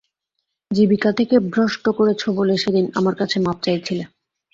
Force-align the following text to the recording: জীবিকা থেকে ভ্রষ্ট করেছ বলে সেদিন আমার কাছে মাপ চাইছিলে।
জীবিকা 0.71 1.11
থেকে 1.19 1.35
ভ্রষ্ট 1.51 1.85
করেছ 1.97 2.21
বলে 2.37 2.53
সেদিন 2.57 2.85
আমার 2.95 3.15
কাছে 3.15 3.37
মাপ 3.39 3.57
চাইছিলে। 3.65 4.03